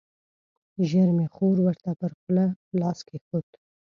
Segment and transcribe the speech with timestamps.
[0.89, 2.45] ژر مې خور ورته پر خوله
[2.79, 3.47] لاس کېښود.